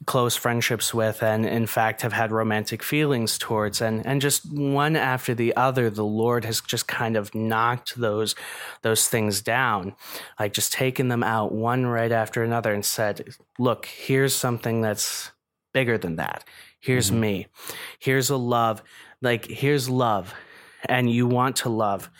[0.07, 4.97] close friendships with, and in fact have had romantic feelings towards, and and just one
[4.97, 8.35] after the other, the Lord has just kind of knocked those
[8.83, 9.95] those things down,
[10.39, 15.31] like just taken them out one right after another, and said, "Look, here's something that's
[15.73, 16.45] bigger than that.
[16.81, 17.47] Here's me.
[17.99, 18.83] Here's a love.
[19.21, 20.35] Like here's love."
[20.87, 22.11] And you want to love,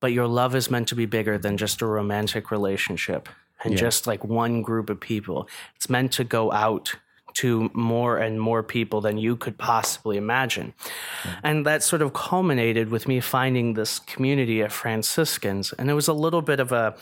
[0.00, 3.28] but your love is meant to be bigger than just a romantic relationship
[3.62, 3.80] and Yeah.
[3.80, 5.48] just like one group of people.
[5.76, 6.94] It's meant to go out
[7.34, 10.74] to more and more people than you could possibly imagine.
[11.44, 15.72] And that sort of culminated with me finding this community of Franciscans.
[15.74, 16.96] And it was a little bit of a,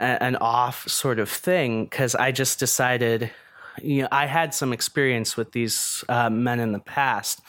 [0.00, 3.30] a- an off sort of thing because I just decided,
[3.80, 7.40] you know, I had some experience with these uh, men in the past,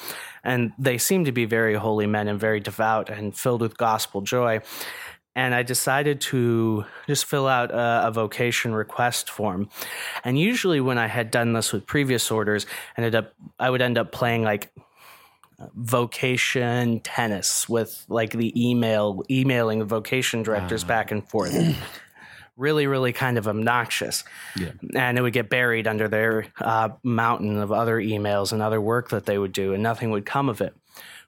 [0.44, 4.22] and they seem to be very holy men and very devout and filled with gospel
[4.22, 4.62] joy.
[5.34, 9.70] And I decided to just fill out a, a vocation request form.
[10.26, 12.66] And usually, when I had done this with previous orders,
[12.98, 14.74] ended up I would end up playing like
[15.76, 20.88] vocation tennis with like the email emailing the vocation directors ah.
[20.88, 21.54] back and forth
[22.62, 24.24] really really kind of obnoxious.
[24.56, 24.72] Yeah.
[24.96, 29.10] and it would get buried under their uh, mountain of other emails and other work
[29.10, 30.76] that they would do and nothing would come of it.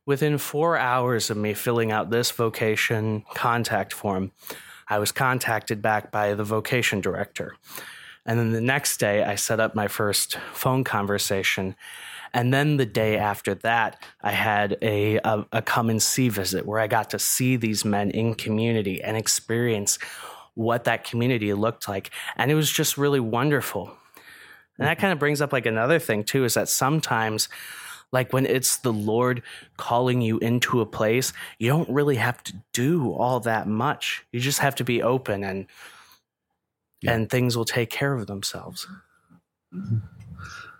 [0.05, 4.31] Within four hours of me filling out this vocation contact form
[4.87, 7.55] i was contacted back by the vocation director.
[8.25, 11.75] And then the next day i set up my first phone conversation.
[12.33, 16.65] And then the day after that, I had a, a, a come and see visit
[16.65, 19.99] where I got to see these men in community and experience
[20.55, 22.11] what that community looked like.
[22.35, 23.91] And it was just really wonderful.
[24.77, 27.47] And that kind of brings up like another thing too is that sometimes
[28.11, 29.41] like when it's the Lord
[29.77, 34.23] calling you into a place, you don't really have to do all that much.
[34.31, 35.65] You just have to be open and
[37.01, 37.13] Yeah.
[37.13, 38.87] and things will take care of themselves.
[39.73, 39.97] Mm-hmm.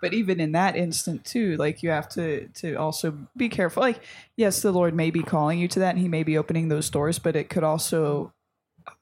[0.00, 3.98] but even in that instant too like you have to to also be careful like
[4.36, 6.90] yes the lord may be calling you to that and he may be opening those
[6.90, 8.32] doors but it could also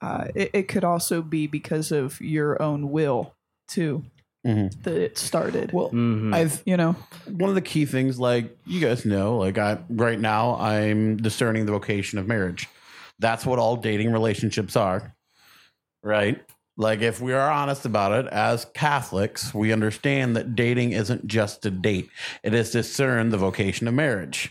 [0.00, 3.34] uh, it, it could also be because of your own will
[3.68, 4.04] too
[4.46, 4.82] Mhm.
[4.82, 6.34] that it started Well, Mhm.
[6.34, 10.18] I've you know one of the key things, like you guys know, like I right
[10.18, 12.68] now I'm discerning the vocation of marriage.
[13.20, 15.14] That's what all dating relationships are,
[16.02, 16.40] right?
[16.76, 21.62] Like if we are honest about it, as Catholics, we understand that dating isn't just
[21.62, 22.08] to date;
[22.42, 24.50] it is discern the vocation of marriage.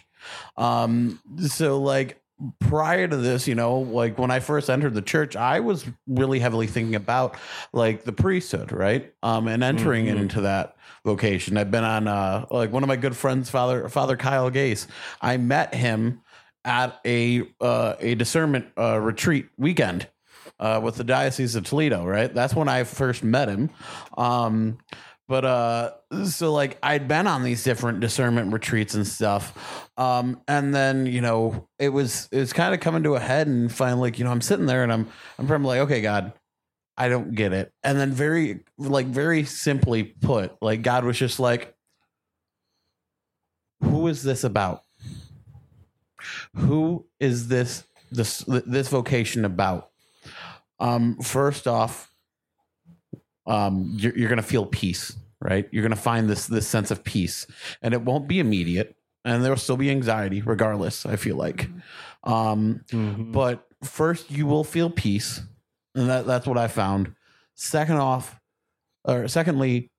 [0.56, 2.21] Um, so like
[2.60, 6.40] prior to this, you know, like when I first entered the church, I was really
[6.40, 7.36] heavily thinking about
[7.74, 9.14] like the priesthood, right?
[9.24, 10.18] Um, and entering Mhm.
[10.18, 10.76] into that
[11.06, 11.58] vocation.
[11.58, 14.88] I've been on uh like one of my good friends, Father Father Kyle Gase.
[15.22, 16.22] I met him
[16.64, 20.08] at a uh, a discernment uh, retreat weekend
[20.60, 22.06] uh, with the Diocese of Toledo.
[22.06, 23.70] Right, that's when I first met him.
[24.18, 24.78] Um,
[25.32, 25.92] but uh,
[26.26, 31.22] so like I'd been on these different discernment retreats and stuff, um, and then you
[31.22, 34.26] know it was it was kind of coming to a head, and finally, like you
[34.26, 35.08] know, I'm sitting there and I'm
[35.40, 36.34] I'm probably like, okay, God,
[36.98, 37.72] I don't get it.
[37.82, 41.74] And then very like very simply put, like God was just like
[43.80, 44.82] who is this about?
[46.58, 49.92] Who is this this this vocation about?
[50.78, 52.11] Um first off
[53.48, 55.68] um you're, you're going to feel peace, right?
[55.72, 57.48] You're going to find this this sense of peace
[57.82, 61.70] and it won't be immediate and there will still be anxiety regardless, I feel like.
[62.24, 63.32] Um Mhm.
[63.32, 65.42] but first you will feel peace
[65.96, 67.16] and that, that's what i found
[67.56, 68.40] second off
[69.06, 69.90] or secondly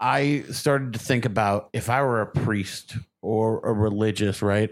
[0.00, 4.70] i started to think about if i were a priest or a religious right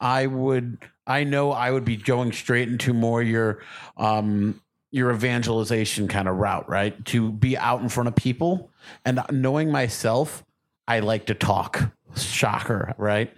[0.00, 3.60] i would i know i would be going straight into more your
[3.96, 8.70] um your evangelization kind of route right to be out in front of people
[9.04, 10.44] and knowing myself
[10.86, 13.32] i like to talk shocker right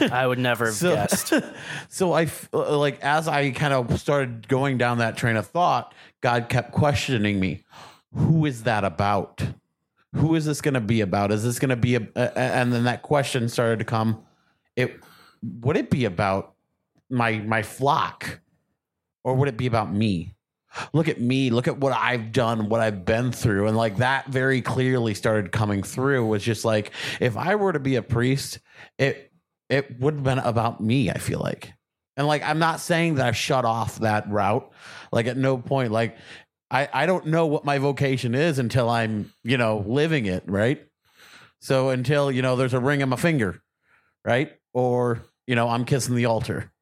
[0.00, 1.32] I would never have so, guessed.
[1.88, 5.94] so I uh, like as I kind of started going down that train of thought,
[6.20, 7.64] God kept questioning me.
[8.14, 9.42] Who is that about?
[10.14, 11.32] Who is this going to be about?
[11.32, 12.38] Is this going to be a, a?
[12.38, 14.22] And then that question started to come.
[14.76, 15.00] It
[15.42, 16.54] would it be about
[17.10, 18.40] my my flock,
[19.24, 20.34] or would it be about me?
[20.92, 21.50] Look at me.
[21.50, 25.52] Look at what I've done, what I've been through, and like that very clearly started
[25.52, 26.26] coming through.
[26.26, 28.58] Was just like if I were to be a priest,
[28.98, 29.32] it
[29.68, 31.72] it would have been about me, I feel like.
[32.16, 34.70] And like I'm not saying that I've shut off that route.
[35.12, 36.16] Like at no point, like
[36.70, 40.84] I, I don't know what my vocation is until I'm, you know, living it, right?
[41.60, 43.62] So until, you know, there's a ring on my finger,
[44.24, 44.52] right?
[44.72, 46.72] Or, you know, I'm kissing the altar.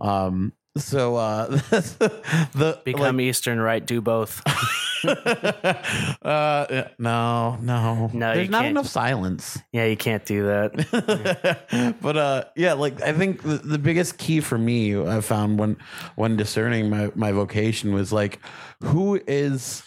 [0.00, 3.86] Um so uh the Become Eastern rite?
[3.86, 4.42] do both.
[5.06, 8.10] uh no, no.
[8.12, 9.58] No, There's not enough silence.
[9.72, 11.96] Yeah, you can't do that.
[12.02, 15.76] but uh yeah like i think the, the biggest key for me i found when
[16.16, 18.40] when discerning my my vocation was like
[18.82, 19.82] who is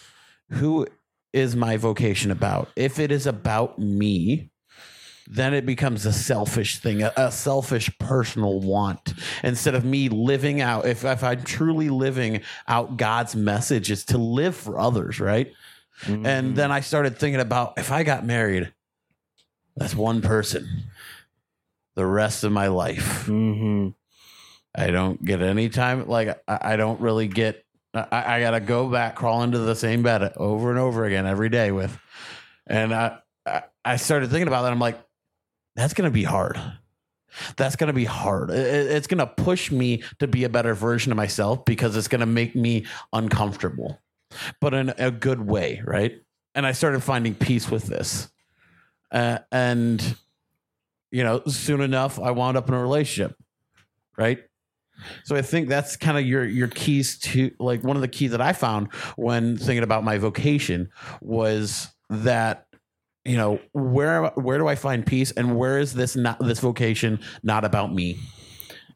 [0.50, 0.86] who
[1.32, 4.50] is my vocation about if it is about me
[5.30, 9.14] then it becomes a selfish thing a, a selfish personal want
[9.44, 14.18] instead of me living out if, if i'm truly living out god's message is to
[14.18, 15.52] live for others right
[16.06, 18.72] and then i started thinking about if i got married
[19.76, 20.88] that's one person
[21.98, 23.26] the rest of my life.
[23.26, 23.88] hmm
[24.72, 26.06] I don't get any time.
[26.06, 27.64] Like I, I don't really get.
[27.92, 31.26] I, I got to go back, crawl into the same bed over and over again
[31.26, 31.98] every day with.
[32.68, 33.18] And I,
[33.84, 34.70] I started thinking about that.
[34.70, 35.00] I'm like,
[35.78, 36.60] that's going to be hard.
[37.56, 38.50] That's going to be hard.
[38.50, 41.96] It- it- it's going to push me to be a better version of myself because
[41.96, 44.00] it's going to make me uncomfortable,
[44.60, 46.20] but in a good way, right?
[46.54, 48.28] And I started finding peace with this,
[49.12, 50.16] uh, and
[51.10, 53.36] you know, soon enough, I wound up in a relationship,
[54.18, 54.40] right?
[55.24, 58.32] So I think that's kind of your your keys to like one of the keys
[58.32, 60.90] that I found when thinking about my vocation
[61.22, 62.66] was that
[63.28, 67.20] you know where where do I find peace and where is this not this vocation
[67.42, 68.18] not about me?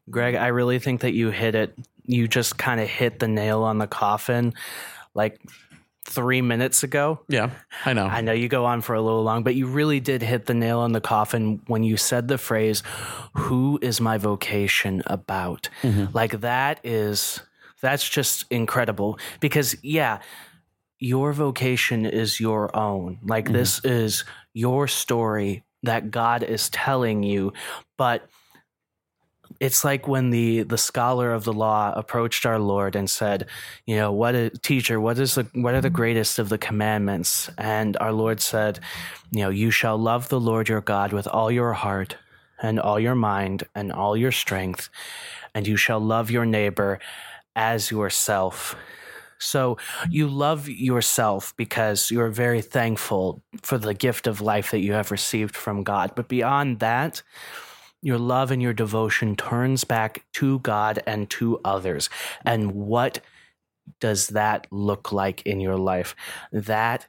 [0.09, 1.77] Greg, I really think that you hit it.
[2.05, 4.53] You just kind of hit the nail on the coffin.
[5.13, 5.39] Like
[6.05, 7.19] three minutes ago.
[7.29, 7.51] Yeah,
[7.85, 8.05] I know.
[8.05, 10.53] I know you go on for a little long, but you really did hit the
[10.53, 12.83] nail on the coffin when you said the phrase,
[13.33, 15.69] Who is my vocation about?
[15.81, 16.15] Mm-hmm.
[16.15, 17.39] Like that is,
[17.81, 20.19] that's just incredible because, yeah,
[21.03, 23.19] your vocation is your own.
[23.25, 23.55] Like mm-hmm.
[23.55, 27.51] this is your story that God is telling you,
[27.97, 28.25] but
[29.59, 33.47] it's like when the the scholar of the law approached our Lord and said,
[33.85, 35.95] you know, what is, teacher, what is the what are the mm-hmm.
[35.95, 37.49] greatest of the commandments?
[37.57, 38.79] And our Lord said,
[39.29, 42.15] you know, you shall love the Lord your God with all your heart
[42.61, 44.89] and all your mind and all your strength,
[45.53, 46.99] and you shall love your neighbor
[47.57, 48.77] as yourself.
[49.39, 50.11] So mm-hmm.
[50.11, 55.11] you love yourself because you're very thankful for the gift of life that you have
[55.11, 56.13] received from God.
[56.15, 57.21] But beyond that,
[58.01, 62.09] your love and your devotion turns back to God and to others.
[62.45, 63.21] And what
[63.99, 66.15] does that look like in your life?
[66.51, 67.07] That,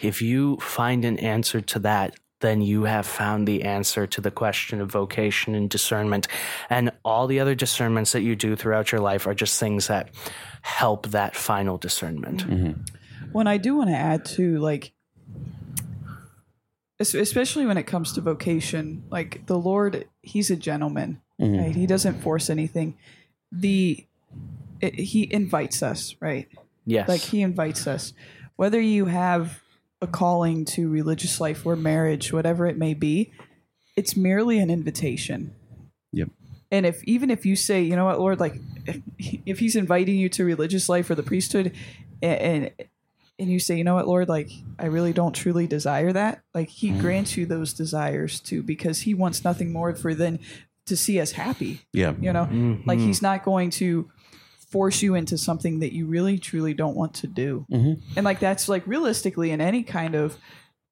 [0.00, 4.30] if you find an answer to that, then you have found the answer to the
[4.30, 6.26] question of vocation and discernment.
[6.68, 10.10] And all the other discernments that you do throughout your life are just things that
[10.62, 12.46] help that final discernment.
[12.46, 12.80] Mm-hmm.
[13.32, 14.92] when I do want to add to like
[16.98, 21.58] especially when it comes to vocation like the lord he's a gentleman mm-hmm.
[21.58, 22.94] right he doesn't force anything
[23.50, 24.04] the
[24.82, 26.48] it, he invites us right
[26.86, 27.08] Yes.
[27.08, 28.12] like he invites us
[28.56, 29.59] whether you have
[30.02, 33.32] a calling to religious life or marriage whatever it may be
[33.96, 35.54] it's merely an invitation.
[36.12, 36.30] Yep.
[36.72, 39.00] and if even if you say you know what lord like if,
[39.46, 41.72] if he's inviting you to religious life or the priesthood
[42.20, 42.70] and, and
[43.38, 46.68] and you say you know what lord like i really don't truly desire that like
[46.68, 47.00] he mm.
[47.00, 50.40] grants you those desires too because he wants nothing more for than
[50.86, 52.46] to see us happy yeah, you know?
[52.46, 52.88] Mm-hmm.
[52.88, 54.10] Like he's not going to
[54.70, 58.68] force you into something that you really truly don't want to do and like that's
[58.68, 60.36] like realistically in any kind of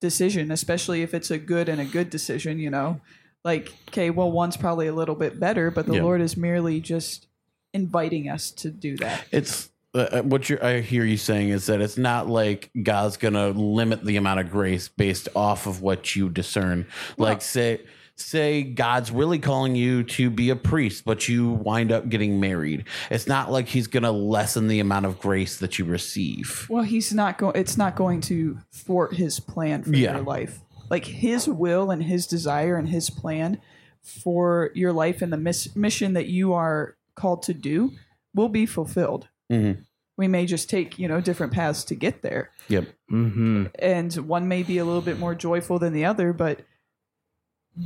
[0.01, 2.99] decision especially if it's a good and a good decision you know
[3.43, 6.03] like okay well one's probably a little bit better but the Yeah.
[6.03, 7.27] lord is merely just
[7.73, 11.81] inviting us to do that it's uh, what you're, I hear you saying is that
[11.81, 16.29] it's not like God's gonna limit the amount of grace based off of what you
[16.29, 16.85] discern.
[17.17, 17.81] like say
[18.21, 22.85] say God's really calling you to be a priest, but you wind up getting married.
[23.09, 26.65] It's not like He's gonna lessen the amount of grace that you receive.
[26.69, 30.15] well he's not going it's not going to thwart his plan for Yeah.
[30.17, 33.59] your life like his will and his desire and his plan
[34.01, 37.91] for your life and the miss- mission that you are called to do
[38.33, 39.83] will be fulfilled Mhm.
[40.17, 42.87] we may just take you know different paths to get there Yep.
[43.09, 46.61] hmm and one may be a little bit more joyful than the other but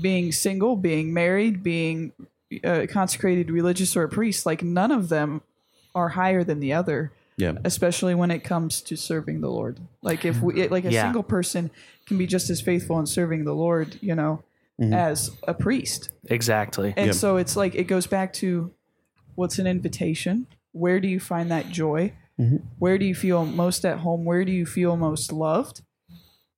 [0.01, 2.11] being single being married being
[2.63, 5.41] uh, consecrated religious or a priest like none of them
[5.95, 7.53] are higher than the other Yeah.
[7.63, 11.03] especially when it comes to serving the lord like if we like a Yeah.
[11.03, 11.69] single person
[12.07, 14.43] can be just as faithful in serving the lord you know
[14.91, 16.93] as a priest Exactly.
[16.97, 17.15] and Yep.
[17.15, 18.71] so it's like it goes back to
[19.35, 20.45] what's an invitation?
[20.73, 22.13] Where do you find that joy?
[22.79, 24.25] Where do you feel most at home?
[24.25, 25.81] Where do you feel most loved?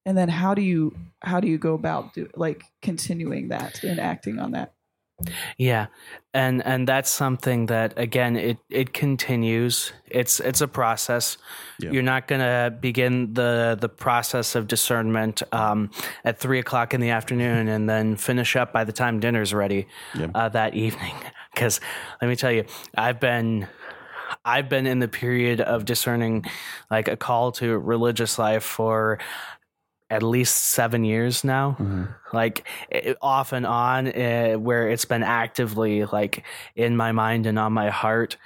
[0.06, 4.00] And then how do you how do you go about do, like continuing that and
[4.00, 4.74] acting on that?
[5.58, 5.88] Yeah,
[6.34, 9.94] and and that's something that again it it continues.
[10.06, 11.38] It's it's a process.
[11.80, 11.92] Yeah.
[11.92, 15.90] You're not gonna begin the the process of discernment um,
[16.26, 19.88] at three o'clock in the afternoon and then finish up by the time dinner's ready
[20.14, 20.28] Yeah.
[20.36, 21.16] uh, that evening.
[21.56, 21.80] Because
[22.22, 22.66] let me tell you,
[22.98, 23.70] I've been
[24.44, 26.44] I've been in the period of discerning
[26.92, 29.20] like a call to religious life for
[30.10, 31.72] at least seven years now.
[31.80, 32.04] Mm-hmm.
[32.34, 36.44] Like it, off and on uh, where it's been actively like
[36.76, 38.38] in my mind and on my heart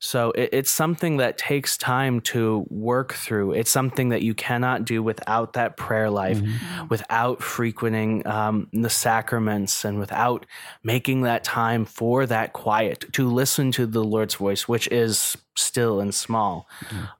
[0.00, 3.52] so it, it's something that takes time to work through.
[3.52, 6.40] It's something that you cannot do without that prayer life
[6.88, 10.46] without frequenting um, the sacraments and without
[10.82, 16.00] making that time for that quiet to listen to the lord's voice which is still
[16.00, 16.66] and small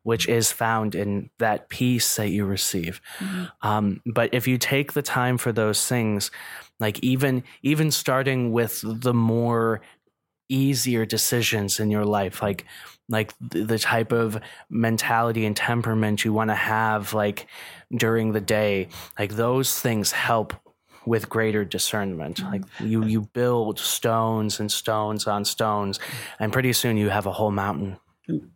[0.03, 3.01] which is found in that peace that you receive.
[3.63, 6.31] Um, but if you take the time for those things
[6.79, 9.83] like even even starting with the more
[10.51, 12.67] easier decisions in your life like
[13.09, 17.47] like the, the type of mentality and temperament you want to have like
[17.97, 20.53] during the day like those things help
[21.07, 22.53] with greater discernment mm-hmm.
[22.53, 25.99] like you you build stones and stones on stones
[26.39, 27.97] and pretty soon you have a whole mountain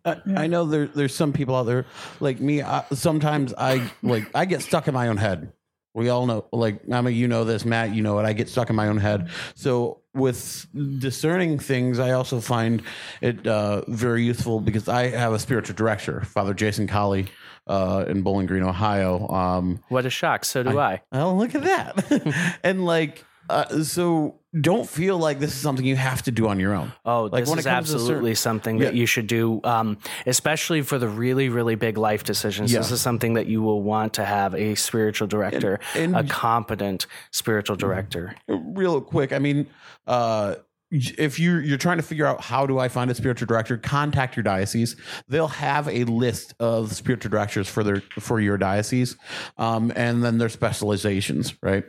[0.04, 1.86] I, uh, I know there there's some people out there
[2.20, 2.62] like me.
[2.62, 5.52] I, sometimes I like I get stuck in my own head.
[5.94, 8.24] We all know, like Emma, you know this, Matt, you know it.
[8.24, 9.30] I get stuck in my own head.
[9.54, 10.66] So with
[10.98, 12.82] discerning things, I also find
[13.20, 17.28] it uh, very useful because I have a spiritual director, Father Jason Colley,
[17.68, 19.28] uh, in Bowling Green, Ohio.
[19.28, 20.44] Um, What a shock.
[20.44, 21.00] So do I.
[21.12, 22.58] Oh, look at that.
[22.64, 26.60] and like, uh, so don't feel like this is something you have to do on
[26.60, 26.92] your own.
[27.04, 28.84] Oh, Like, this is absolutely certain- something Yeah.
[28.86, 32.72] that you should do, um, especially for the really, really big life decisions.
[32.72, 37.06] This is something that you will want to have a spiritual director, and- a competent
[37.32, 38.34] spiritual director.
[38.48, 39.66] real quick i mean
[40.06, 40.54] uh
[40.90, 44.36] if you're you're trying to figure out how do I find a spiritual director, contact
[44.36, 44.94] your diocese.
[45.28, 49.16] They'll have a list of spiritual directors for their for your diocese,
[49.58, 51.84] um, and then their specializations, right?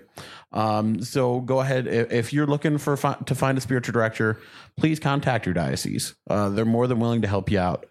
[0.56, 4.39] Um, so go ahead if, if you're looking for fi- to find a spiritual director,
[4.78, 6.16] please contact your diocese.
[6.30, 7.86] Uh, they're more than willing to help you out.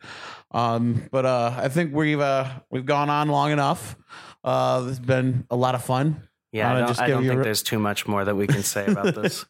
[0.51, 3.97] Um, but uh, I think we've uh, we've gone on long enough.
[4.43, 6.27] Uh, this has been a lot of fun.
[6.53, 8.63] Yeah, I don't, just I don't think re- there's too much more that we can
[8.63, 9.45] say about this.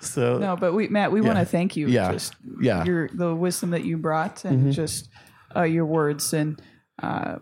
[0.00, 1.86] So No, but we, Matt, we want to thank you.
[1.88, 2.12] Yeah.
[2.12, 2.82] Just Yeah.
[2.84, 5.10] your the wisdom that you brought and just
[5.54, 6.60] uh, your words and
[7.02, 7.36] uh,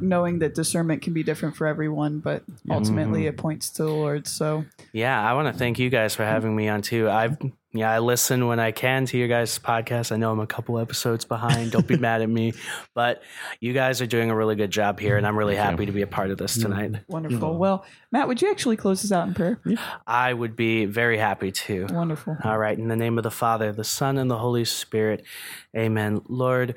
[0.00, 3.28] knowing that discernment can be different for everyone, but ultimately mm-hmm.
[3.28, 4.26] it points to the Lord.
[4.26, 7.08] So Yeah, I want to thank you guys for having me on too.
[7.08, 7.36] I've
[7.74, 10.10] yeah, I listen when I can to your guys' podcast.
[10.10, 11.70] I know I'm a couple episodes behind.
[11.70, 12.54] Don't be mad at me,
[12.94, 13.22] but
[13.60, 16.00] you guys are doing a really good job here, and I'm really happy to be
[16.00, 16.92] a part of this tonight.
[17.08, 17.58] wonderful.
[17.58, 19.60] Well, Matt, would you actually close us out in prayer?
[20.06, 21.86] I would be very happy to.
[21.90, 22.38] Wonderful.
[22.42, 25.24] All right, in the name of the Father, the Son, and the Holy Spirit,
[25.76, 26.22] amen.
[26.26, 26.74] Lord,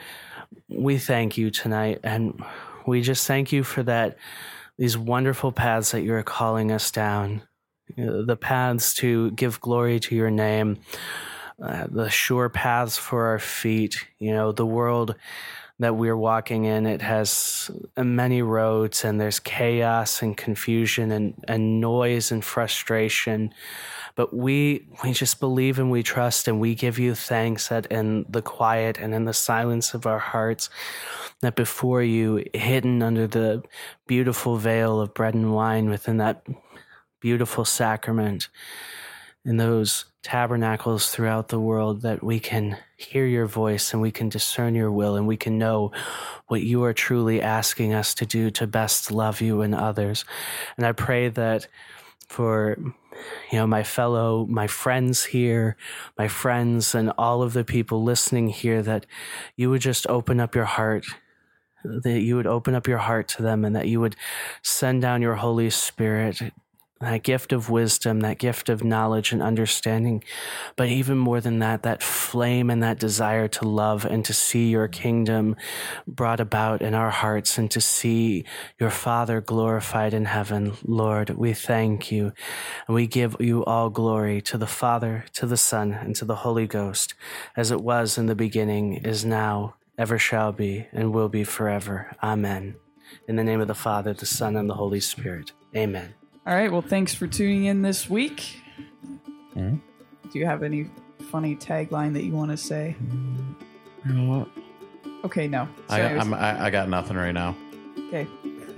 [0.68, 2.44] we thank you tonight, and
[2.88, 4.18] we just thank you for that,
[4.78, 7.42] these wonderful paths that you're calling us down,
[7.98, 10.80] the paths to give glory to your name,
[11.62, 15.16] uh, the sure paths for our feet, you know, the world
[15.82, 21.82] that we're walking in it has many roads and there's chaos and confusion and, and
[21.82, 23.52] noise and frustration.
[24.16, 28.28] But we we just believe and we trust and we give you thanks that in
[28.30, 30.70] the quiet and in the silence of our hearts
[31.42, 33.64] that before you hidden under the
[34.06, 36.46] beautiful veil of bread and wine within that
[37.22, 38.50] beautiful sacrament
[39.46, 44.30] in those tabernacles throughout the world that we can hear your voice and we can
[44.30, 45.92] discern your will and we can know
[46.48, 50.24] what you are truly asking us to do to best love you and others.
[50.78, 51.68] And I pray that
[52.30, 52.78] for
[53.52, 55.76] you know my fellow my friends here
[56.18, 59.06] my friends and all of the people listening here that
[59.58, 61.06] you would just open up your heart
[61.84, 64.16] that you would open up your heart to them and that you would
[64.62, 66.42] send down your holy spirit
[67.02, 70.24] that gift of wisdom, that gift of knowledge and understanding.
[70.76, 74.70] But even more than that, that flame and that desire to love and to see
[74.70, 75.56] your kingdom
[76.08, 78.46] brought about in our hearts and to see
[78.80, 80.74] your Father glorified in heaven.
[80.86, 82.34] Lord, we thank you
[82.88, 86.36] and we give you all glory to the Father, to the Son, and to the
[86.36, 87.14] Holy Ghost,
[87.56, 92.16] as it was in the beginning, is now, ever shall be, and will be forever.
[92.24, 92.76] Amen.
[93.28, 95.52] In the name of the Father, the Son, and the Holy Spirit.
[95.76, 96.21] Amen.
[96.48, 96.72] All right.
[96.72, 98.62] Well, thanks for tuning in this week.
[99.56, 99.80] Mhm.
[100.32, 100.90] Do you have any
[101.30, 102.96] funny tagline that you want to say?
[104.06, 104.50] You know what?
[105.26, 105.68] Okay, no.
[105.90, 107.56] So I, anyways, I'm, I, I got nothing right now.
[108.08, 108.28] okay.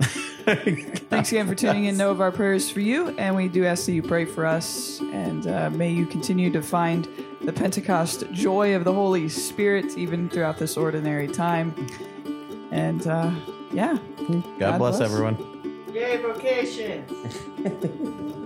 [1.08, 1.96] Thanks again for tuning in.
[1.96, 5.00] Know of our prayers for you, and we do ask that you pray for us,
[5.00, 7.08] and uh, may you continue to find
[7.40, 11.74] the Pentecost joy of the Holy Spirit even throughout this ordinary time.
[12.70, 13.30] And uh,
[13.72, 13.96] yeah,
[14.28, 15.10] God, God bless bless.
[15.10, 15.73] everyone.
[15.94, 17.08] Yay, vocations!